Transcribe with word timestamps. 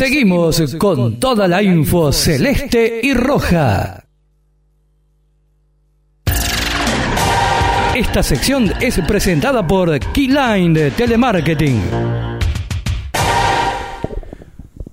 Seguimos 0.00 0.76
con 0.78 1.20
toda 1.20 1.46
la 1.46 1.62
info 1.62 2.10
celeste 2.10 3.00
y 3.02 3.12
roja. 3.12 4.02
Esta 7.94 8.22
sección 8.22 8.72
es 8.80 8.98
presentada 9.00 9.66
por 9.66 10.00
Keyline 10.00 10.72
de 10.72 10.90
Telemarketing. 10.92 11.82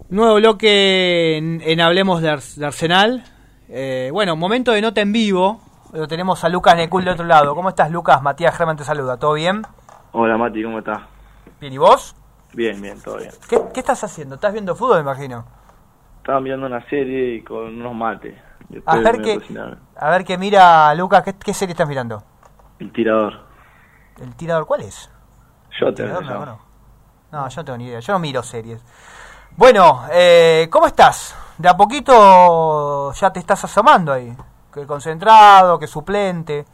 Nuevo 0.10 0.36
bloque 0.36 1.38
en, 1.38 1.80
Hablemos 1.80 2.22
de, 2.22 2.30
Arsenal. 2.66 3.24
Eh, 3.70 4.10
bueno, 4.12 4.36
momento 4.36 4.74
de 4.74 4.82
nota 4.82 5.00
en 5.00 5.14
vivo. 5.14 5.62
Lo 5.94 6.06
tenemos 6.10 6.44
a 6.44 6.50
Lucas 6.50 6.76
Necul 6.76 7.06
de 7.06 7.12
otro 7.12 7.26
lado. 7.26 7.56
¿Cómo 7.56 7.70
estás, 7.70 7.90
Lucas? 7.92 8.22
Matías 8.22 8.58
Germán 8.58 8.76
te 8.76 8.84
saluda. 8.84 9.16
¿Todo 9.16 9.36
bien? 9.36 9.62
Hola, 10.12 10.38
Mati, 10.38 10.64
¿cómo 10.64 10.80
estás? 10.80 11.00
Bien, 11.62 11.72
¿y 11.72 11.78
vos? 11.78 12.14
Bien, 12.54 12.82
bien, 12.82 13.02
todo 13.02 13.18
bien. 13.18 13.32
¿Qué, 13.50 13.80
estás 13.80 14.04
haciendo? 14.04 14.36
¿Estás 14.36 14.54
viendo 14.54 14.76
fútbol, 14.76 14.98
me 14.98 15.02
imagino? 15.12 15.46
Estaba 16.18 16.40
viendo 16.40 16.66
una 16.66 16.84
serie 16.90 17.36
y 17.36 17.42
con 17.42 17.80
unos 17.80 17.94
mates. 17.94 18.36
A 18.86 18.98
ver, 18.98 19.22
qué, 19.22 19.40
a 19.96 20.10
ver 20.10 20.26
qué 20.26 20.38
mira, 20.38 20.94
Lucas, 20.96 21.24
¿qué, 21.24 21.54
serie 21.54 21.72
estás 21.72 21.88
mirando? 21.88 22.22
El 22.80 22.92
tirador. 22.92 23.40
¿El 24.22 24.36
tirador 24.36 24.66
cuál 24.66 24.82
es? 24.82 25.10
Yo 25.80 25.94
te 25.94 26.06
no, 26.06 26.22
no, 27.32 27.50
yo 27.50 27.62
no 27.62 27.66
tengo 27.66 27.78
ni 27.78 27.88
idea. 27.88 28.00
Yo 28.00 28.14
no 28.14 28.20
miro 28.20 28.42
series. 28.44 28.84
Bueno, 29.56 30.04
eh, 30.12 30.68
¿cómo 30.72 30.88
estás? 30.88 31.36
De 31.58 31.70
a 31.70 31.78
poquito 31.78 33.14
ya 33.14 33.32
te 33.32 33.40
estás 33.40 33.64
asomando 33.64 34.12
ahí. 34.12 34.36
Que 34.74 34.86
concentrado, 34.86 35.80
que 35.80 35.88
suplente. 35.88 36.66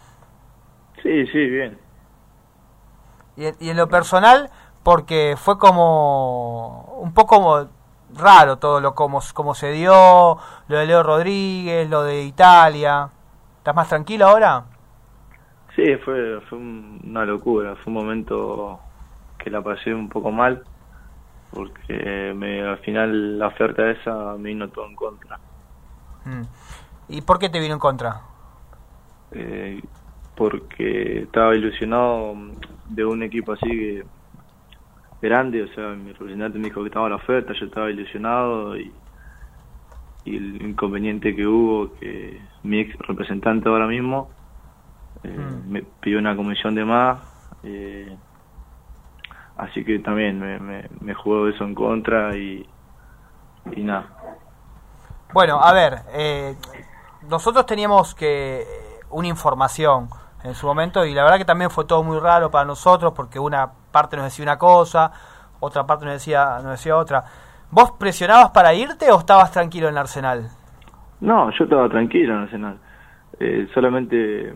Sí, 1.02 1.28
sí, 1.28 1.46
bien. 1.50 1.80
y 3.36 3.70
en 3.70 3.78
lo 3.78 3.88
personal, 3.88 4.50
porque 4.84 5.36
fue 5.38 5.58
como 5.58 6.98
un 7.00 7.14
poco 7.14 7.70
raro 8.16 8.58
todo 8.58 8.80
lo 8.80 8.94
como, 8.94 9.22
como 9.34 9.56
se 9.56 9.72
dio, 9.72 10.38
lo 10.68 10.78
de 10.78 10.86
Leo 10.86 11.04
Rodríguez, 11.04 11.90
lo 11.90 12.04
de 12.04 12.24
Italia. 12.24 13.10
¿Estás 13.58 13.76
más 13.76 13.90
tranquilo 13.90 14.28
ahora? 14.28 14.66
Sí, 15.76 15.96
fue, 16.04 16.40
fue 16.50 16.58
una 16.58 17.26
locura, 17.26 17.76
fue 17.78 17.92
un 17.92 17.94
momento 17.94 18.80
que 19.38 19.50
la 19.50 19.62
pasé 19.62 19.94
un 19.94 20.08
poco 20.08 20.32
mal, 20.32 20.64
porque 21.52 22.34
me, 22.36 22.62
al 22.62 22.78
final 22.80 23.40
la 23.40 23.48
oferta 23.48 23.90
esa 23.90 24.36
me 24.38 24.50
vino 24.50 24.68
todo 24.70 24.86
en 24.86 24.96
contra. 24.96 25.40
Mm. 26.26 26.44
¿Y 27.10 27.22
por 27.22 27.40
qué 27.40 27.50
te 27.50 27.60
vino 27.60 27.74
en 27.74 27.80
contra? 27.80 28.22
Eh, 29.32 29.82
porque 30.36 31.24
estaba 31.24 31.56
ilusionado 31.56 32.36
de 32.90 33.06
un 33.06 33.24
equipo 33.24 33.54
así 33.54 33.70
que 33.70 34.06
grande, 35.24 35.64
o 35.64 35.68
sea, 35.70 35.90
mi 35.90 36.12
representante 36.12 36.60
me 36.60 36.66
dijo 36.66 36.82
que 36.82 36.88
estaba 36.88 37.10
la 37.10 37.16
oferta, 37.16 37.54
yo 37.54 37.66
estaba 37.66 37.90
ilusionado 37.90 38.78
y, 38.78 38.92
el 40.26 40.62
inconveniente 40.62 41.36
que 41.36 41.46
hubo, 41.46 41.94
que 42.00 42.40
mi 42.64 42.80
ex 42.80 42.98
representante 43.00 43.68
ahora 43.68 43.88
mismo 43.88 44.30
eh, 45.22 45.28
mm. 45.28 45.70
me 45.70 45.82
pidió 45.82 46.18
una 46.20 46.34
comisión 46.34 46.76
de 46.76 46.86
más, 46.86 47.20
eh, 47.64 48.16
así 49.58 49.84
que 49.84 50.00
también 50.00 50.40
me, 50.40 50.88
me, 51.02 51.14
jugó 51.14 51.50
eso 51.50 51.66
en 51.66 51.76
contra 51.76 52.38
y, 52.38 52.66
y 53.76 53.84
nada. 53.84 54.06
Bueno, 55.34 55.60
a 55.62 55.74
ver, 55.74 56.04
eh, 56.14 56.56
nosotros 57.28 57.66
teníamos 57.66 58.16
que 58.16 58.64
una 59.10 59.28
información 59.28 60.08
en 60.44 60.56
su 60.56 60.68
momento 60.68 61.06
y 61.06 61.14
la 61.14 61.24
verdad 61.24 61.38
que 61.38 61.46
también 61.46 61.70
fue 61.70 61.86
todo 61.86 62.04
muy 62.04 62.20
raro 62.20 62.52
para 62.52 62.66
nosotros 62.66 63.14
porque 63.16 63.40
una 63.40 63.72
parte 63.92 64.18
nos 64.18 64.26
decía 64.26 64.44
una 64.44 64.58
cosa, 64.58 65.12
otra 65.60 65.86
parte 65.86 66.06
nos 66.06 66.16
decía, 66.16 66.60
nos 66.62 66.72
decía 66.72 66.98
otra. 66.98 67.24
¿Vos 67.72 67.92
presionabas 67.92 68.52
para 68.52 68.74
irte 68.74 69.10
o 69.12 69.20
estabas 69.20 69.52
tranquilo 69.52 69.88
en 69.90 69.98
Arsenal? 69.98 70.50
No, 71.22 71.50
yo 71.58 71.64
estaba 71.64 71.88
tranquilo 71.90 72.34
en 72.34 72.40
Arsenal. 72.42 72.78
Eh, 73.40 73.68
solamente 73.74 74.54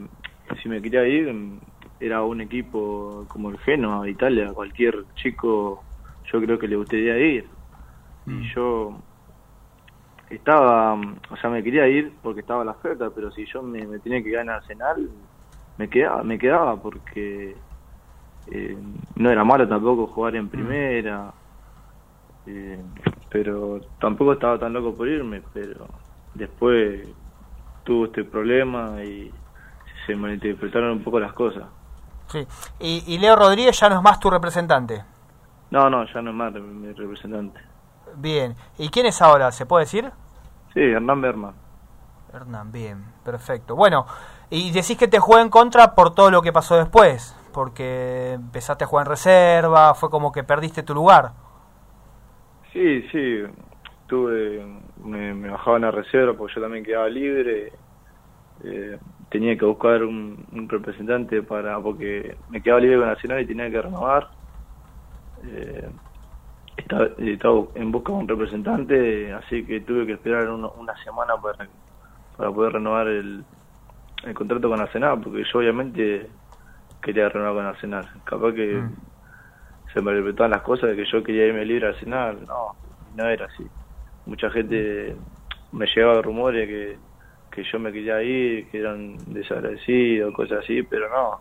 si 0.62 0.70
me 0.70 0.82
quería 0.82 1.06
ir 1.08 1.60
era 2.00 2.22
un 2.22 2.42
equipo 2.42 3.26
como 3.28 3.50
el 3.50 3.58
Genoa, 3.60 4.08
Italia, 4.08 4.52
cualquier 4.54 5.06
chico 5.16 5.84
yo 6.32 6.42
creo 6.42 6.60
que 6.60 6.68
le 6.68 6.76
gustaría 6.76 7.18
ir. 7.18 7.48
Y 8.26 8.32
mm. 8.32 8.42
yo 8.54 9.00
estaba, 10.30 10.94
o 10.94 11.38
sea, 11.40 11.50
me 11.50 11.64
quería 11.64 11.88
ir 11.88 12.12
porque 12.22 12.42
estaba 12.42 12.64
la 12.66 12.72
oferta, 12.72 13.10
pero 13.16 13.32
si 13.32 13.46
yo 13.46 13.64
me, 13.64 13.86
me 13.88 14.00
tenía 14.00 14.22
que 14.22 14.30
ir 14.30 14.38
en 14.38 14.50
Arsenal, 14.50 15.10
me 15.78 15.90
quedaba, 15.90 16.24
me 16.24 16.38
quedaba 16.38 16.76
porque 16.78 17.56
eh, 18.52 18.78
no 19.16 19.30
era 19.30 19.44
malo 19.44 19.68
tampoco 19.68 20.08
jugar 20.08 20.36
en 20.36 20.46
mm. 20.46 20.50
primera, 20.50 21.34
eh, 22.46 22.82
pero 23.30 23.82
tampoco 24.00 24.34
estaba 24.34 24.58
tan 24.58 24.74
loco 24.74 24.96
por 24.96 25.08
irme, 25.08 25.42
pero 25.54 25.88
después 26.34 27.08
tuvo 27.84 28.06
este 28.06 28.24
problema 28.24 29.04
y 29.04 29.32
se 30.06 30.16
malinterpretaron 30.16 30.92
un 30.92 31.04
poco 31.04 31.20
las 31.20 31.34
cosas. 31.34 31.66
Sí. 32.28 32.46
¿Y, 32.80 33.18
Leo 33.20 33.36
Rodríguez 33.36 33.80
ya 33.80 33.90
no 33.90 33.96
es 33.96 34.02
más 34.02 34.20
tu 34.20 34.30
representante? 34.30 35.04
No, 35.72 35.90
no, 35.90 36.06
ya 36.06 36.22
no 36.22 36.32
es 36.32 36.36
más 36.36 36.54
mi 36.54 36.92
representante. 36.92 37.60
Bien. 38.18 38.56
¿Y 38.78 38.90
quién 38.90 39.06
es 39.06 39.22
ahora? 39.22 39.52
¿Se 39.52 39.66
puede 39.66 39.86
decir? 39.86 40.12
Sí, 40.74 40.82
Hernán 40.82 41.22
Berman. 41.22 41.67
Hernán, 42.34 42.72
bien, 42.72 43.06
perfecto. 43.24 43.76
Bueno, 43.76 44.06
y 44.50 44.72
decís 44.72 44.98
que 44.98 45.08
te 45.08 45.20
juega 45.20 45.42
en 45.42 45.50
contra 45.50 45.96
por 45.96 46.14
todo 46.14 46.30
lo 46.32 46.42
que 46.42 46.52
pasó 46.52 46.76
después 46.76 47.38
porque 47.58 48.34
empezaste 48.34 48.84
a 48.84 48.88
jugar 48.88 49.08
en 49.08 49.10
reserva, 49.10 49.96
fue 49.96 50.12
como 50.12 50.32
que 50.32 50.44
perdiste 50.44 50.84
tu 50.84 50.94
lugar. 50.94 51.32
Sí, 52.72 53.02
sí, 53.12 53.46
tuve, 54.06 54.64
me, 55.04 55.50
bajaba 55.50 55.78
en 55.78 55.82
la 55.82 55.90
reserva 55.90 56.36
porque 56.36 56.54
yo 56.54 56.62
también 56.62 56.84
quedaba 56.84 57.10
libre, 57.10 57.72
eh, 58.64 59.00
tenía 59.30 59.58
que 59.58 59.66
buscar 59.66 60.04
un, 60.04 60.46
representante 60.70 61.42
para, 61.42 61.80
porque 61.80 62.38
me 62.52 62.62
quedaba 62.62 62.80
libre 62.80 63.00
con 63.00 63.08
Nacional 63.08 63.42
y 63.42 63.48
tenía 63.48 63.72
que 63.72 63.82
renovar. 63.82 64.28
Eh, 65.48 65.90
estaba, 66.78 67.08
en 67.74 67.92
busca 67.92 68.12
de 68.12 68.20
un 68.20 68.28
representante, 68.28 69.34
así 69.34 69.66
que 69.66 69.80
tuve 69.80 70.06
que 70.06 70.14
esperar 70.14 70.48
una 70.48 70.96
semana 71.04 71.34
para, 71.42 71.68
para 72.38 72.52
poder 72.52 72.74
renovar 72.74 73.08
el, 73.08 73.44
el 74.24 74.34
contrato 74.34 74.70
con 74.70 74.80
Nacional, 74.80 75.20
porque 75.22 75.44
yo 75.52 75.60
obviamente 75.60 76.28
quería 77.02 77.30
renovar 77.30 77.56
con 77.56 77.66
Arsenal. 77.66 78.08
Capaz 78.24 78.54
que 78.54 78.76
mm. 78.76 78.96
se 79.94 80.02
me 80.02 80.12
repetaban 80.14 80.52
las 80.52 80.62
cosas 80.62 80.90
de 80.90 80.96
que 80.96 81.06
yo 81.12 81.24
quería 81.24 81.48
irme 81.48 81.66
libre 81.66 81.88
a 81.88 81.90
Arsenal. 81.90 82.40
No, 82.48 82.76
no 83.16 83.28
era 83.28 83.46
así. 83.46 83.66
Mucha 84.26 84.50
gente 84.50 85.16
me 85.72 85.86
llegaba 85.88 86.22
rumores 86.22 86.68
que, 86.68 86.98
que 87.52 87.64
yo 87.64 87.80
me 87.80 87.92
quería 87.92 88.22
ir, 88.22 88.70
que 88.70 88.80
eran 88.80 89.18
desagradecidos, 89.28 90.34
cosas 90.34 90.60
así, 90.64 90.84
pero 90.84 91.10
no. 91.10 91.40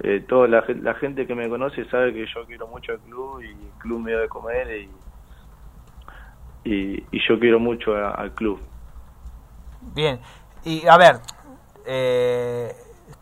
Eh, 0.00 0.24
toda 0.28 0.48
la, 0.48 0.64
la, 0.82 0.94
gente 0.94 1.26
que 1.26 1.34
me 1.36 1.48
conoce 1.48 1.84
sabe 1.84 2.12
que 2.12 2.26
yo 2.26 2.44
quiero 2.46 2.66
mucho 2.66 2.92
al 2.92 2.98
club 2.98 3.40
y 3.40 3.46
el 3.46 3.78
club 3.78 4.00
me 4.00 4.10
dio 4.10 4.20
de 4.20 4.28
comer 4.28 4.88
y, 6.64 7.00
y, 7.12 7.20
yo 7.28 7.38
quiero 7.38 7.60
mucho 7.60 7.96
al 7.96 8.32
club. 8.34 8.60
Bien, 9.92 10.20
y 10.64 10.86
a 10.86 10.96
ver, 10.96 11.20
eh, 11.86 12.72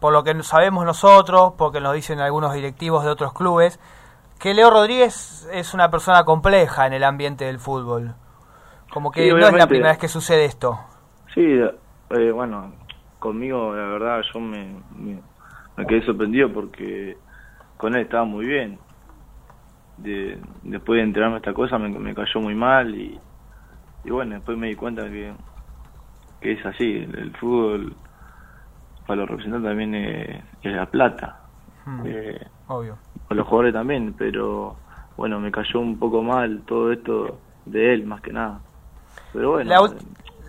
por 0.00 0.12
lo 0.12 0.22
que 0.22 0.40
sabemos 0.42 0.84
nosotros, 0.84 1.54
porque 1.56 1.80
nos 1.80 1.94
dicen 1.94 2.20
algunos 2.20 2.54
directivos 2.54 3.04
de 3.04 3.10
otros 3.10 3.32
clubes, 3.32 3.78
que 4.38 4.54
Leo 4.54 4.70
Rodríguez 4.70 5.48
es 5.52 5.74
una 5.74 5.90
persona 5.90 6.24
compleja 6.24 6.86
en 6.86 6.92
el 6.92 7.04
ambiente 7.04 7.44
del 7.44 7.58
fútbol. 7.58 8.14
Como 8.92 9.10
que 9.10 9.32
no 9.32 9.46
es 9.46 9.52
la 9.54 9.66
primera 9.66 9.90
vez 9.90 9.98
que 9.98 10.08
sucede 10.08 10.44
esto. 10.44 10.78
Sí, 11.32 11.40
eh, 11.40 12.30
bueno, 12.32 12.72
conmigo 13.18 13.74
la 13.74 13.86
verdad 13.86 14.20
yo 14.34 14.40
me, 14.40 14.82
me, 14.96 15.86
quedé 15.86 16.04
sorprendido 16.04 16.52
porque 16.52 17.16
con 17.76 17.94
él 17.94 18.02
estaba 18.02 18.24
muy 18.24 18.44
bien. 18.46 18.78
De, 19.96 20.38
después 20.64 20.98
de 20.98 21.04
enterarme 21.04 21.36
esta 21.36 21.52
cosa 21.52 21.78
me, 21.78 21.88
me 21.88 22.14
cayó 22.14 22.40
muy 22.40 22.54
mal 22.54 22.92
y, 22.94 23.18
y 24.04 24.10
bueno, 24.10 24.34
después 24.34 24.58
me 24.58 24.69
di 24.69 24.75
cuenta 24.75 25.04
que, 25.04 25.32
que 26.42 26.52
es 26.52 26.66
así, 26.66 26.96
el 26.96 27.34
fútbol 27.36 27.94
para 29.06 29.20
los 29.20 29.30
representantes 29.30 29.70
también 29.70 29.94
es, 29.94 30.42
la 30.62 30.86
plata. 30.86 31.40
Hmm. 31.84 32.02
Eh, 32.04 32.46
Obvio. 32.68 32.96
Para 33.28 33.38
los 33.38 33.46
jugadores 33.46 33.72
también, 33.72 34.14
pero 34.16 34.76
bueno, 35.16 35.40
me 35.40 35.50
cayó 35.50 35.80
un 35.80 35.98
poco 35.98 36.22
mal 36.22 36.62
todo 36.66 36.92
esto 36.92 37.38
de 37.66 37.94
él, 37.94 38.06
más 38.06 38.20
que 38.20 38.32
nada. 38.32 38.60
Pero 39.32 39.52
bueno. 39.52 39.70
La, 39.70 39.80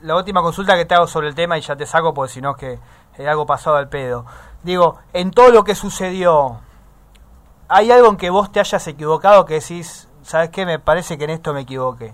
la 0.03 0.15
última 0.17 0.41
consulta 0.41 0.75
que 0.75 0.85
te 0.85 0.95
hago 0.95 1.07
sobre 1.07 1.27
el 1.27 1.35
tema, 1.35 1.57
y 1.57 1.61
ya 1.61 1.75
te 1.75 1.85
saco 1.85 2.13
porque 2.13 2.33
si 2.33 2.41
no 2.41 2.51
es 2.51 2.57
que 2.57 2.79
es 3.17 3.27
algo 3.27 3.45
pasado 3.45 3.77
al 3.77 3.89
pedo. 3.89 4.25
Digo, 4.63 4.99
en 5.13 5.31
todo 5.31 5.51
lo 5.51 5.63
que 5.63 5.75
sucedió, 5.75 6.59
¿hay 7.67 7.91
algo 7.91 8.09
en 8.09 8.17
que 8.17 8.29
vos 8.29 8.51
te 8.51 8.59
hayas 8.59 8.87
equivocado 8.87 9.45
que 9.45 9.55
decís, 9.55 10.09
¿sabes 10.21 10.49
qué? 10.49 10.65
Me 10.65 10.79
parece 10.79 11.17
que 11.17 11.25
en 11.25 11.31
esto 11.31 11.53
me 11.53 11.61
equivoqué. 11.61 12.13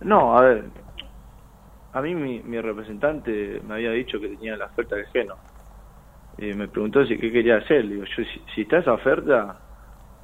No, 0.00 0.36
a 0.36 0.42
ver, 0.42 0.70
a 1.92 2.00
mí 2.02 2.14
mi, 2.14 2.60
representante 2.60 3.60
me 3.64 3.74
había 3.74 3.90
dicho 3.92 4.20
que 4.20 4.28
tenía 4.28 4.56
la 4.56 4.66
oferta 4.66 4.96
de 4.96 5.06
Geno. 5.06 5.38
Y 6.38 6.54
me 6.54 6.68
preguntó 6.68 7.04
si 7.06 7.18
qué 7.18 7.32
quería 7.32 7.56
hacer. 7.56 7.88
Digo, 7.88 8.04
yo, 8.04 8.24
si, 8.54 8.62
está 8.62 8.78
esa 8.78 8.92
oferta, 8.92 9.60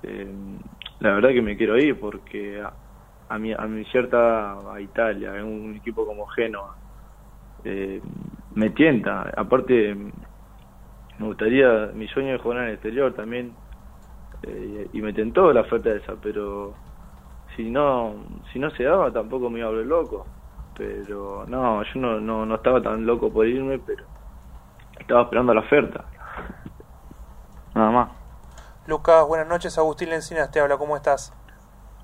eh, 0.02 0.58
la 1.00 1.14
verdad 1.14 1.30
que 1.30 1.42
me 1.42 1.56
quiero 1.56 1.76
ir 1.78 1.98
porque 1.98 2.62
a, 3.28 3.38
mi, 3.38 3.52
a 3.52 3.66
mi 3.66 3.84
cierta 3.86 4.72
a 4.72 4.80
Italia, 4.80 5.36
en 5.36 5.44
un 5.44 5.76
equipo 5.76 6.06
como 6.06 6.26
Genoa, 6.26 6.76
eh, 7.64 8.00
me 8.54 8.70
tienta. 8.70 9.32
Aparte, 9.36 9.94
me 11.18 11.26
gustaría, 11.26 11.90
mi 11.94 12.06
sueño 12.08 12.34
es 12.34 12.42
jugar 12.42 12.58
en 12.58 12.64
el 12.68 12.74
exterior 12.74 13.14
también, 13.14 13.56
eh, 14.42 14.88
y 14.92 15.00
me 15.00 15.12
tentó 15.12 15.52
la 15.52 15.62
oferta 15.62 15.92
esa, 15.94 16.16
pero 16.16 16.76
si 17.56 17.70
no 17.70 18.26
si 18.52 18.58
no 18.58 18.70
se 18.70 18.84
daba 18.84 19.12
tampoco 19.12 19.48
me 19.50 19.60
iba 19.60 19.68
a 19.68 19.70
volver 19.70 19.86
loco. 19.86 20.35
Pero 20.76 21.44
no, 21.46 21.82
yo 21.82 22.00
no, 22.00 22.20
no, 22.20 22.44
no 22.44 22.54
estaba 22.56 22.82
tan 22.82 23.06
loco 23.06 23.32
por 23.32 23.46
irme, 23.46 23.78
pero 23.78 24.04
estaba 24.98 25.22
esperando 25.22 25.54
la 25.54 25.60
oferta. 25.60 26.04
Nada 27.74 27.90
más. 27.90 28.10
Lucas, 28.86 29.26
buenas 29.26 29.48
noches. 29.48 29.76
Agustín 29.78 30.10
Lencinas 30.10 30.50
te 30.50 30.60
habla, 30.60 30.76
¿cómo 30.76 30.96
estás? 30.96 31.32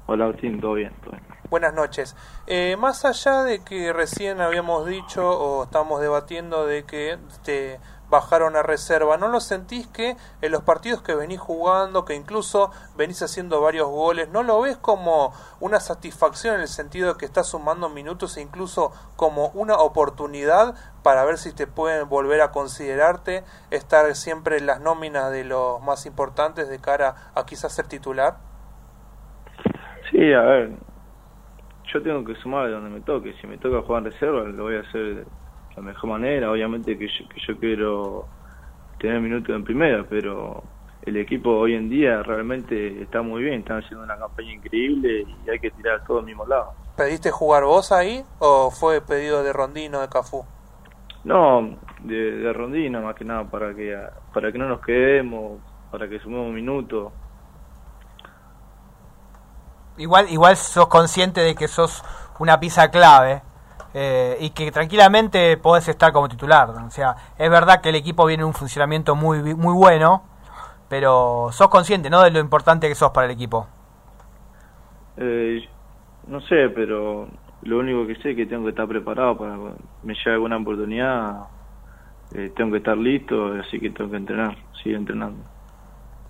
Hola 0.07 0.25
Agustín, 0.25 0.61
todo 0.61 0.75
bien. 0.75 0.93
Todo 1.03 1.13
bien. 1.13 1.23
Buenas 1.49 1.75
noches. 1.75 2.17
Eh, 2.47 2.77
más 2.79 3.05
allá 3.05 3.43
de 3.43 3.63
que 3.63 3.93
recién 3.93 4.41
habíamos 4.41 4.87
dicho 4.87 5.29
o 5.29 5.65
estamos 5.65 6.01
debatiendo 6.01 6.67
de 6.67 6.85
que 6.85 7.19
te 7.45 7.79
bajaron 8.13 8.57
a 8.57 8.63
reserva, 8.63 9.17
¿no 9.17 9.29
lo 9.29 9.41
sentís 9.41 9.87
que 9.87 10.17
en 10.43 10.53
los 10.53 10.63
partidos 10.63 11.01
que 11.01 11.15
venís 11.15 11.41
jugando, 11.41 12.05
que 12.05 12.15
incluso 12.15 12.71
venís 12.95 13.23
haciendo 13.23 13.63
varios 13.63 13.89
goles, 13.89 14.29
¿no 14.29 14.43
lo 14.43 14.61
ves 14.61 14.77
como 14.77 15.33
una 15.61 15.81
satisfacción 15.81 16.57
en 16.57 16.61
el 16.61 16.69
sentido 16.69 17.15
de 17.15 17.19
que 17.19 17.25
estás 17.25 17.49
sumando 17.49 17.89
minutos 17.89 18.37
e 18.37 18.43
incluso 18.43 18.93
como 19.17 19.49
una 19.55 19.77
oportunidad 19.79 20.75
para 21.03 21.25
ver 21.25 21.39
si 21.39 21.55
te 21.55 21.67
pueden 21.67 22.07
volver 22.07 22.43
a 22.43 22.51
considerarte 22.51 23.45
estar 23.71 24.15
siempre 24.15 24.59
en 24.59 24.67
las 24.67 24.83
nóminas 24.83 25.33
de 25.33 25.45
los 25.45 25.81
más 25.81 26.05
importantes 26.05 26.69
de 26.69 26.79
cara 26.81 27.31
a 27.35 27.47
quizás 27.47 27.73
ser 27.73 27.87
titular? 27.87 28.37
Sí, 30.11 30.35
a 30.35 30.43
ver, 30.43 30.73
yo 31.91 32.03
tengo 32.03 32.23
que 32.27 32.35
sumar 32.43 32.67
de 32.67 32.73
donde 32.73 32.91
me 32.91 33.01
toque. 33.01 33.33
Si 33.41 33.47
me 33.47 33.57
toca 33.57 33.81
jugar 33.81 34.05
en 34.05 34.13
reserva, 34.13 34.43
lo 34.43 34.65
voy 34.65 34.77
a 34.77 34.81
hacer 34.81 35.25
la 35.77 35.83
mejor 35.83 36.11
manera. 36.11 36.51
Obviamente 36.51 36.99
que 36.99 37.09
yo, 37.09 37.29
que 37.29 37.41
yo 37.47 37.59
quiero 37.59 38.27
tener 38.99 39.21
minutos 39.21 39.55
en 39.55 39.65
primera, 39.65 40.05
pero 40.09 40.63
el 41.03 41.17
equipo 41.17 41.51
hoy 41.51 41.75
en 41.75 41.91
día 41.91 42.23
realmente 42.23 43.03
está 43.03 43.23
muy 43.23 43.43
bien, 43.43 43.61
están 43.61 43.83
haciendo 43.83 44.05
una 44.05 44.17
campaña 44.17 44.53
increíble 44.53 45.27
y 45.45 45.51
hay 45.51 45.59
que 45.59 45.71
tirar 45.73 46.05
todo 46.05 46.21
al 46.21 46.25
mismo 46.25 46.47
lado. 46.47 46.73
¿Pediste 46.97 47.31
jugar 47.31 47.65
vos 47.65 47.91
ahí 47.91 48.25
o 48.39 48.71
fue 48.71 49.01
pedido 49.01 49.43
de 49.43 49.53
Rondino 49.53 50.01
de 50.01 50.09
Cafú? 50.09 50.45
No, 51.25 51.77
de, 52.03 52.15
de 52.15 52.53
Rondino 52.53 53.03
más 53.03 53.17
que 53.17 53.25
nada 53.25 53.45
para 53.45 53.75
que 53.75 53.97
para 54.33 54.53
que 54.53 54.59
no 54.59 54.69
nos 54.69 54.81
quedemos, 54.81 55.61
para 55.91 56.09
que 56.09 56.19
sumemos 56.21 56.53
minutos. 56.53 57.13
Igual 59.97 60.31
igual 60.31 60.57
sos 60.57 60.87
consciente 60.89 61.41
de 61.41 61.55
que 61.55 61.69
sos 61.69 62.05
una 62.39 62.59
pieza 62.61 62.91
clave 62.91 63.43
eh, 63.95 64.37
y 64.41 64.51
que 64.51 64.73
tranquilamente 64.73 65.57
podés 65.57 65.89
estar 65.89 66.13
como 66.13 66.29
titular. 66.29 66.71
O 66.71 66.91
sea, 66.91 67.15
es 67.39 67.51
verdad 67.51 67.81
que 67.81 67.91
el 67.91 67.95
equipo 67.95 68.27
viene 68.27 68.43
en 68.43 68.49
un 68.49 68.55
funcionamiento 68.55 69.15
muy, 69.15 69.55
muy 69.55 69.75
bueno, 69.75 70.23
pero 70.89 71.49
sos 71.53 71.69
consciente, 71.69 72.11
¿no? 72.11 72.23
De 72.23 72.31
lo 72.31 72.39
importante 72.39 72.89
que 72.89 72.95
sos 72.95 73.11
para 73.11 73.27
el 73.27 73.33
equipo. 73.33 73.67
Eh, 75.17 75.69
no 76.27 76.41
sé, 76.43 76.69
pero 76.75 77.29
lo 77.63 77.79
único 77.79 78.07
que 78.07 78.17
sé 78.17 78.31
es 78.31 78.37
que 78.37 78.47
tengo 78.47 78.65
que 78.65 78.71
estar 78.71 78.89
preparado 78.89 79.37
para 79.37 79.57
me 80.03 80.15
llegue 80.15 80.33
alguna 80.33 80.57
oportunidad. 80.57 81.45
Eh, 82.35 82.51
tengo 82.57 82.73
que 82.73 82.79
estar 82.79 82.97
listo, 82.97 83.53
así 83.61 83.79
que 83.79 83.91
tengo 83.91 84.11
que 84.11 84.17
entrenar, 84.17 84.57
sigue 84.83 84.97
entrenando. 84.97 85.45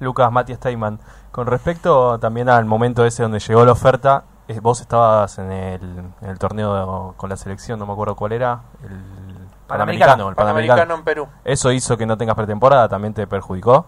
Lucas, 0.01 0.33
Matías 0.33 0.59
Steinman, 0.59 0.99
con 1.31 1.47
respecto 1.47 2.19
también 2.19 2.49
al 2.49 2.65
momento 2.65 3.05
ese 3.05 3.23
donde 3.23 3.39
llegó 3.39 3.65
la 3.65 3.73
oferta, 3.73 4.25
eh, 4.57 4.61
vos 4.61 4.81
estabas 4.81 5.39
en 5.39 5.51
el, 5.51 5.83
en 6.21 6.29
el 6.29 6.39
torneo 6.39 7.15
con 7.17 7.31
la 7.31 7.37
selección, 7.37 7.79
no 7.79 7.87
me 7.87 7.93
acuerdo 7.93 8.17
cuál 8.17 8.33
era, 8.33 8.63
el 8.83 9.23
Panamericano, 9.67 10.29
el 10.29 10.35
Panamericano 10.35 10.95
en 10.95 11.05
Perú. 11.05 11.29
¿Eso 11.45 11.73
hizo 11.73 11.97
que 11.97 12.07
no 12.07 12.17
tengas 12.17 12.37
pretemporada? 12.37 12.89
¿También 12.89 13.15
te 13.15 13.27
perjudicó? 13.27 13.87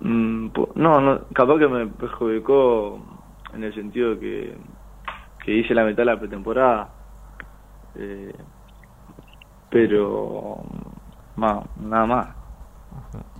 Mm, 0.00 0.48
no, 0.74 1.00
no, 1.00 1.20
capaz 1.32 1.58
que 1.58 1.68
me 1.68 1.86
perjudicó 1.86 2.98
en 3.54 3.64
el 3.64 3.74
sentido 3.74 4.10
de 4.10 4.18
que, 4.18 4.58
que 5.44 5.52
hice 5.52 5.74
la 5.74 5.84
mitad 5.84 5.98
de 5.98 6.04
la 6.04 6.18
pretemporada. 6.18 6.88
Eh, 7.96 8.34
pero 9.70 10.58
más, 11.36 11.64
nada 11.76 12.06
más. 12.06 12.28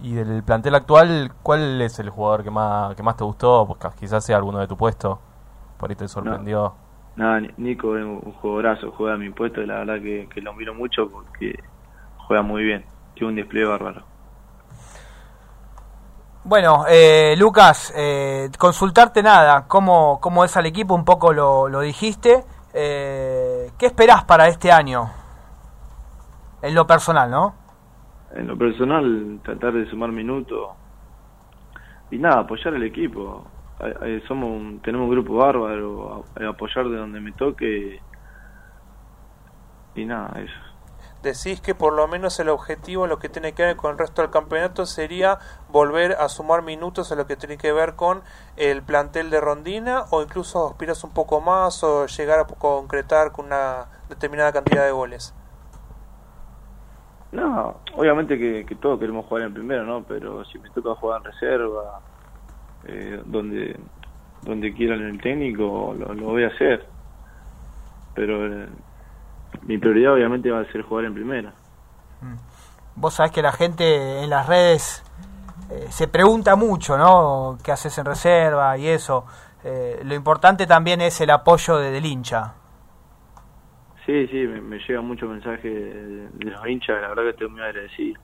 Y 0.02 0.14
del 0.14 0.42
plantel 0.42 0.74
actual, 0.74 1.32
¿cuál 1.42 1.80
es 1.82 1.98
el 1.98 2.10
jugador 2.10 2.44
que 2.44 2.50
más 2.50 2.94
que 2.94 3.02
más 3.02 3.16
te 3.16 3.24
gustó? 3.24 3.66
Porque 3.66 3.88
quizás 3.98 4.24
sea 4.24 4.36
alguno 4.36 4.58
de 4.58 4.68
tu 4.68 4.76
puesto. 4.76 5.20
Por 5.78 5.90
ahí 5.90 5.96
te 5.96 6.08
sorprendió. 6.08 6.74
Nada, 7.16 7.40
Nico 7.56 7.96
es 7.96 8.04
un 8.04 8.20
jugadorazo, 8.40 8.92
juega 8.92 9.14
a 9.14 9.16
mi 9.16 9.30
puesto 9.30 9.62
y 9.62 9.66
la 9.66 9.78
verdad 9.78 10.00
que, 10.02 10.28
que 10.32 10.40
lo 10.42 10.52
miro 10.52 10.74
mucho 10.74 11.08
porque 11.08 11.58
juega 12.26 12.42
muy 12.42 12.62
bien. 12.62 12.84
Tiene 13.14 13.28
un 13.28 13.36
despliegue 13.36 13.66
bárbaro. 13.66 14.02
Bueno, 16.44 16.84
eh, 16.88 17.34
Lucas, 17.36 17.92
eh, 17.96 18.50
consultarte 18.56 19.20
nada, 19.20 19.66
¿cómo, 19.66 20.20
cómo 20.20 20.44
es 20.44 20.56
al 20.56 20.66
equipo, 20.66 20.94
un 20.94 21.04
poco 21.04 21.32
lo, 21.32 21.68
lo 21.68 21.80
dijiste. 21.80 22.44
Eh, 22.72 23.72
¿Qué 23.76 23.86
esperás 23.86 24.22
para 24.24 24.46
este 24.46 24.70
año? 24.70 25.10
En 26.62 26.74
lo 26.74 26.86
personal, 26.86 27.30
¿no? 27.30 27.54
En 28.34 28.46
lo 28.46 28.56
personal, 28.58 29.40
tratar 29.42 29.72
de 29.72 29.88
sumar 29.88 30.10
minutos 30.10 30.70
y 32.10 32.18
nada, 32.18 32.40
apoyar 32.40 32.74
al 32.74 32.82
equipo. 32.82 33.46
Somos 34.26 34.50
un, 34.50 34.80
tenemos 34.80 35.06
un 35.06 35.12
grupo 35.12 35.36
bárbaro, 35.36 36.24
apoyar 36.48 36.88
de 36.88 36.96
donde 36.96 37.20
me 37.20 37.32
toque 37.32 38.00
y 39.94 40.04
nada, 40.04 40.40
eso 40.40 40.66
decís 41.26 41.60
que 41.60 41.74
por 41.74 41.92
lo 41.92 42.06
menos 42.08 42.38
el 42.40 42.48
objetivo, 42.48 43.06
lo 43.06 43.18
que 43.18 43.28
tiene 43.28 43.52
que 43.52 43.64
ver 43.64 43.76
con 43.76 43.92
el 43.92 43.98
resto 43.98 44.22
del 44.22 44.30
campeonato, 44.30 44.86
sería 44.86 45.38
volver 45.68 46.12
a 46.12 46.28
sumar 46.28 46.62
minutos 46.62 47.12
a 47.12 47.16
lo 47.16 47.26
que 47.26 47.36
tiene 47.36 47.58
que 47.58 47.72
ver 47.72 47.96
con 47.96 48.22
el 48.56 48.82
plantel 48.82 49.30
de 49.30 49.40
Rondina, 49.40 50.04
o 50.10 50.22
incluso 50.22 50.68
aspiras 50.68 51.04
un 51.04 51.10
poco 51.10 51.40
más, 51.40 51.82
o 51.82 52.06
llegar 52.06 52.40
a 52.40 52.44
concretar 52.44 53.32
con 53.32 53.46
una 53.46 53.86
determinada 54.08 54.52
cantidad 54.52 54.84
de 54.84 54.92
goles. 54.92 55.34
No, 57.36 57.80
obviamente 57.94 58.38
que, 58.38 58.74
todos 58.76 58.98
queremos 58.98 59.26
jugar 59.26 59.44
en 59.44 59.54
primero, 59.54 59.84
¿no? 59.84 60.02
Pero 60.04 60.44
si 60.46 60.58
me 60.58 60.70
toca 60.70 60.94
jugar 60.94 61.20
en 61.20 61.32
reserva, 61.32 62.00
eh, 62.86 63.20
donde 63.26 63.76
donde 64.46 64.72
quieran 64.72 65.02
el 65.02 65.20
técnico, 65.20 65.94
lo, 65.98 66.14
voy 66.14 66.44
a 66.44 66.48
hacer. 66.48 66.86
Pero 68.14 68.46
eh, 68.46 68.68
mi 69.62 69.76
prioridad 69.76 70.14
obviamente 70.14 70.50
va 70.50 70.60
a 70.60 70.72
ser 70.72 70.82
jugar 70.82 71.04
en 71.04 71.14
primera. 71.14 71.52
Mm. 72.22 72.36
Vos 72.94 73.14
sabés 73.14 73.32
que 73.32 73.42
la 73.42 73.52
gente 73.52 74.22
en 74.22 74.30
las 74.30 74.46
redes 74.46 75.04
eh, 75.70 75.86
se 75.90 76.08
pregunta 76.08 76.56
mucho, 76.56 76.96
¿no? 76.96 77.58
¿Qué 77.62 77.72
haces 77.72 77.98
en 77.98 78.06
reserva 78.06 78.78
y 78.78 78.86
eso? 78.86 79.26
Eh, 79.64 80.00
lo 80.04 80.14
importante 80.14 80.66
también 80.66 81.00
es 81.00 81.20
el 81.20 81.30
apoyo 81.30 81.76
de, 81.76 81.90
del 81.90 82.06
hincha. 82.06 82.54
Sí, 84.06 84.28
sí, 84.28 84.46
me, 84.46 84.60
me 84.60 84.78
llegan 84.78 85.04
muchos 85.04 85.28
mensajes 85.28 85.64
de, 85.64 86.50
los 86.50 86.66
hinchas, 86.68 87.02
la 87.02 87.08
verdad 87.08 87.24
que 87.24 87.30
estoy 87.30 87.48
muy 87.48 87.60
agradecido. 87.60 88.20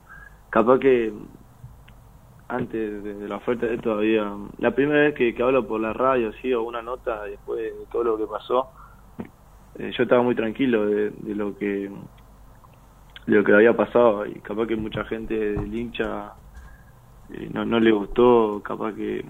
Capaz 0.49 0.79
que 0.79 1.13
antes 2.47 3.03
de, 3.03 3.27
la 3.27 3.35
oferta 3.35 3.65
de 3.65 3.77
todavía, 3.79 4.33
la 4.59 4.73
primera 4.73 5.01
vez 5.01 5.13
que, 5.13 5.35
hablo 5.43 5.67
por 5.67 5.81
la 5.81 5.91
radio, 5.91 6.31
sí, 6.41 6.53
o 6.53 6.63
una 6.63 6.81
nota 6.81 7.23
después 7.23 7.59
de 7.59 7.85
todo 7.91 8.03
lo 8.05 8.17
que 8.17 8.27
pasó, 8.27 8.71
eh, 9.75 9.91
yo 9.97 10.03
estaba 10.03 10.21
muy 10.21 10.35
tranquilo 10.35 10.85
de, 10.85 11.11
lo 11.35 11.57
que 11.57 11.91
de 13.25 13.35
lo 13.35 13.43
que 13.43 13.53
había 13.53 13.75
pasado 13.75 14.25
y 14.25 14.35
capaz 14.41 14.67
que 14.67 14.75
mucha 14.77 15.03
gente 15.05 15.33
del 15.33 15.73
hincha 15.73 16.33
eh, 17.29 17.49
no, 17.51 17.65
no 17.65 17.79
le 17.79 17.91
gustó, 17.91 18.61
capaz 18.63 18.93
que 18.93 19.25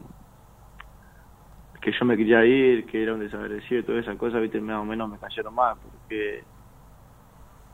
que 1.83 1.91
yo 1.91 2.05
me 2.05 2.15
quería 2.15 2.45
ir, 2.45 2.85
que 2.85 3.03
era 3.03 3.13
un 3.13 3.19
desagradecido 3.19 3.81
y 3.81 3.83
todas 3.83 4.03
esas 4.03 4.17
cosas, 4.17 4.41
viste, 4.41 4.61
más 4.61 4.81
o 4.81 4.85
menos 4.85 5.09
me 5.09 5.19
cayeron 5.19 5.53
más, 5.53 5.77
porque 6.13 6.43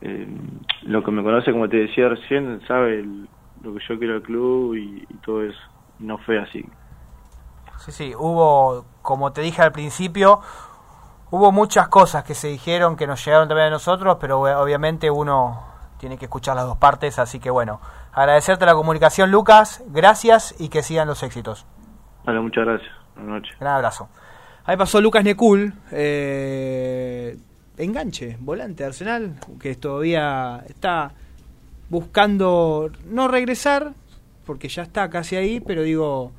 eh, 0.02 0.28
lo 0.84 1.04
que 1.04 1.12
me 1.12 1.24
conoce, 1.24 1.52
como 1.52 1.68
te 1.68 1.78
decía 1.78 2.10
recién, 2.10 2.62
sabe 2.68 3.04
lo 3.64 3.74
que 3.74 3.80
yo 3.88 4.00
quiero 4.00 4.16
al 4.16 4.22
club 4.22 4.76
y, 4.76 5.06
y 5.10 5.14
todo 5.26 5.44
eso, 5.44 5.60
y 6.00 6.04
no 6.04 6.18
fue 6.20 6.40
así. 6.40 6.66
Sí, 7.78 7.92
sí, 7.92 8.14
hubo, 8.16 8.86
como 9.02 9.32
te 9.32 9.42
dije 9.42 9.62
al 9.62 9.72
principio, 9.72 10.42
Hubo 11.32 11.52
muchas 11.52 11.90
cosas 11.90 12.24
que 12.24 12.34
se 12.34 12.48
dijeron 12.48 12.96
que 12.96 13.06
nos 13.06 13.24
llegaron 13.24 13.48
también 13.48 13.68
a 13.68 13.70
nosotros, 13.70 14.18
pero 14.20 14.40
obviamente 14.40 15.12
uno 15.12 15.64
tiene 16.00 16.18
que 16.18 16.26
escuchar 16.26 16.56
las 16.56 16.66
dos 16.66 16.78
partes, 16.78 17.20
así 17.20 17.40
que 17.40 17.52
bueno, 17.52 17.80
agradecerte 18.14 18.66
la 18.66 18.74
comunicación 18.74 19.30
Lucas, 19.30 19.84
gracias 19.90 20.56
y 20.60 20.70
que 20.70 20.82
sigan 20.82 21.08
los 21.08 21.22
éxitos. 21.22 21.68
Vale, 22.26 22.40
muchas 22.40 22.66
gracias. 22.66 22.92
Buenas 23.14 23.42
noches. 23.42 23.60
Gran 23.60 23.76
abrazo. 23.76 24.10
Ahí 24.66 24.76
pasó 24.76 25.02
Lucas 25.02 25.24
Necul, 25.24 25.72
eh, 25.92 27.38
enganche, 27.80 28.38
volante 28.40 28.84
de 28.84 28.88
Arsenal, 28.90 29.40
que 29.60 29.74
todavía 29.76 30.64
está 30.70 31.14
buscando 31.90 32.92
no 33.10 33.28
regresar, 33.28 33.94
porque 34.46 34.68
ya 34.70 34.84
está 34.84 35.10
casi 35.10 35.36
ahí, 35.36 35.60
pero 35.60 35.84
digo, 35.84 36.32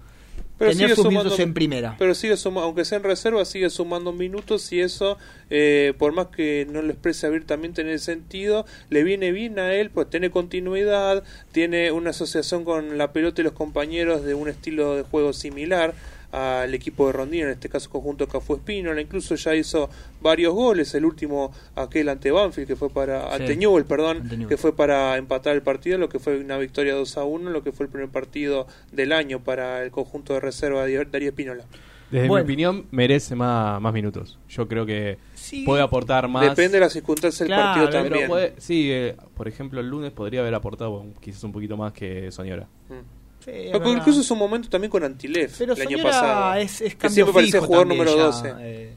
Pero 0.59 0.73
tener 0.73 0.91
sus 0.91 0.99
sumando- 0.99 1.21
minutos 1.25 1.41
en 1.41 1.55
primera. 1.55 1.97
Pero 1.99 2.15
sigue 2.15 2.37
suma, 2.37 2.63
aunque 2.63 2.85
sea 2.85 2.99
en 2.99 3.05
reserva, 3.05 3.45
sigue 3.45 3.71
sumando 3.71 4.13
minutos 4.13 4.71
y 4.73 4.81
eso, 4.81 5.17
eh, 5.49 5.95
por 5.99 6.13
más 6.13 6.27
que 6.29 6.67
no 6.71 6.83
lo 6.83 6.91
exprese 6.93 7.27
abiertamente 7.27 7.81
en 7.81 7.89
el 7.89 7.99
sentido, 7.99 8.67
le 8.91 9.03
viene 9.03 9.33
bien 9.33 9.59
a 9.59 9.73
él, 9.75 9.91
pues 9.91 10.09
tiene 10.11 10.31
continuidad, 10.31 11.25
tiene 11.53 11.91
una 11.93 12.11
asociación 12.11 12.65
con 12.65 12.99
la 12.99 13.13
pelota 13.13 13.41
y 13.41 13.45
los 13.45 13.55
compañeros 13.55 14.23
de 14.25 14.35
un 14.35 14.49
estilo 14.49 14.97
de 14.97 15.03
juego 15.03 15.33
similar 15.33 15.95
al 16.33 16.73
equipo 16.75 17.07
de 17.07 17.13
Rondino, 17.13 17.47
en 17.47 17.53
este 17.53 17.69
caso 17.69 17.91
conjunto 17.91 18.29
Cafú 18.29 18.55
Espínola, 18.55 19.01
incluso 19.01 19.35
ya 19.35 19.55
hizo 19.55 19.91
varios 20.21 20.55
goles, 20.55 20.95
el 20.95 21.05
último 21.05 21.53
aquel 21.75 22.09
ante 22.09 22.31
Banfield 22.31 22.69
que 22.69 22.77
fue 22.77 22.91
para 22.91 23.29
Sí. 23.37 23.43
ante 23.43 23.57
Newell, 23.57 23.85
perdón, 23.85 24.19
Ante 24.23 24.37
Newell. 24.37 24.49
que 24.49 24.57
fue 24.57 24.75
para 24.77 25.17
empatar 25.17 25.55
el 25.55 25.63
partido, 25.63 25.99
lo 25.99 26.09
que 26.09 26.19
fue 26.19 26.39
una 26.39 26.57
victoria 26.59 26.95
2 26.95 27.17
a 27.17 27.25
1, 27.25 27.51
lo 27.51 27.63
que 27.63 27.73
fue 27.73 27.87
el 27.87 27.93
primer 27.93 28.09
partido 28.11 28.67
del 28.93 29.13
año 29.13 29.41
para 29.41 29.83
el 29.83 29.91
conjunto 29.91 30.35
de 30.35 30.41
reserva 30.41 30.85
de 30.87 31.05
Darío 31.05 31.31
Espínola. 31.31 31.65
Desde 32.11 32.27
Bueno. 32.27 32.45
mi 32.45 32.49
opinión, 32.53 32.87
merece 32.91 33.37
más, 33.37 33.81
más 33.81 33.93
minutos. 33.93 34.37
Yo 34.49 34.67
creo 34.67 34.85
que 34.85 35.19
Sí. 35.35 35.63
puede 35.65 35.81
aportar 35.81 36.27
más. 36.27 36.43
Depende 36.43 36.79
de 36.79 36.81
las 36.81 36.93
circunstancias 36.93 37.39
del 37.49 37.57
Claro, 37.57 37.85
partido 37.85 38.03
también. 38.03 38.29
puede- 38.29 38.55
sí, 38.59 38.89
eh, 38.91 39.17
por 39.37 39.47
ejemplo, 39.47 39.79
el 39.81 39.89
lunes 39.89 40.11
podría 40.11 40.41
haber 40.41 40.55
aportado 40.57 41.05
quizás 41.21 41.45
un 41.45 41.53
poquito 41.53 41.77
más 41.77 41.93
que 41.93 42.33
Soñora. 42.33 42.67
Mm. 42.89 43.20
Sí, 43.45 43.51
Porque 43.73 43.91
incluso 43.91 44.21
es 44.21 44.31
un 44.31 44.39
momento 44.39 44.69
también 44.69 44.91
con 44.91 45.03
Antilef 45.03 45.57
Pero 45.59 45.73
el 45.75 45.81
año 45.81 46.03
pasado. 46.03 46.55
es, 46.57 46.81
es 46.83 46.95
que 46.95 47.09
siempre 47.09 47.33
parecía 47.33 47.61
jugador 47.61 47.87
número 47.87 48.15
ya, 48.15 48.23
12. 48.25 48.53
eh, 48.61 48.97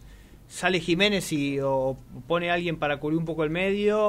sale 0.50 0.80
Jiménez 0.80 1.32
y 1.32 1.60
o 1.62 1.98
pone 2.28 2.52
a 2.52 2.56
alguien 2.56 2.78
para 2.78 3.00
cubrir 3.00 3.18
un 3.18 3.26
poco 3.26 3.44
el 3.44 3.50
medio 3.50 4.00